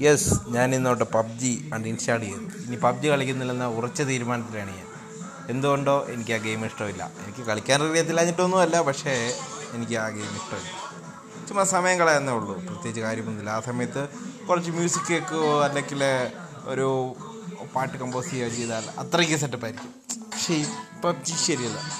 Yes 0.00 0.34
ഞാൻ 0.48 0.74
ഇന്നോട്ട് 0.74 1.04
PUBG 1.04 1.70
uninstall 1.74 2.18
ചെയ്തു. 2.18 2.66
ഇനി 2.66 2.76
പബ്ജി 2.76 3.08
കളിക്കുന്നില്ലെന്ന 3.08 3.66
ഉറച്ച 3.66 4.02
തീരുമാനത്തിലാണ് 4.02 4.76
ഞാൻ. 4.76 4.86
എന്തുകൊണ്ടോ 5.48 6.06
എനിക്ക് 6.08 6.32
ആ 6.32 6.36
ഗെയിം 6.36 6.64
ഇഷ്ടമില്ല. 6.66 7.10
എനിക്ക് 7.24 7.46
കളിക്കാൻ 7.46 7.82
അറിയത്തില്ലാഞ്ഞിട്ടൊന്നും 7.82 8.60
അല്ല 8.60 8.80
പക്ഷേ 8.80 9.32
എനിക്ക് 9.72 9.96
ആ 9.96 10.08
ഗെയിം 10.08 10.34
ഇഷ്ടമില്ല. 10.34 10.70
ചുമ്മാ 11.46 11.64
സമയം 11.64 11.98
കളയാന്നേ 11.98 12.32
ഉള്ളൂ. 12.32 12.54
പ്രത്യേകിച്ച് 12.54 13.00
കാര്യമൊന്നുമില്ല. 13.00 13.50
ആ 13.50 13.60
സമയത്ത് 13.60 14.08
കുറച്ച് 14.48 14.70
മ്യൂസിക് 14.70 15.12
കേൾക്കുകയോ 15.12 15.64
അല്ലെങ്കിൽ 15.64 16.04
ഒരു 16.64 17.16
പാട്ട് 17.76 17.98
കമ്പോസ് 17.98 18.30
ചെയ്യുകയോ 18.30 18.54
ചെയ്താൽ 18.54 18.84
അത്രയ്ക്ക് 18.98 19.36
സെറ്റപ്പായിരിക്കും 19.36 19.94
പക്ഷേ 20.32 20.54
ഈ 20.54 20.64
പബ്ജി 21.04 21.32
ശരിയല്ല. 21.46 21.92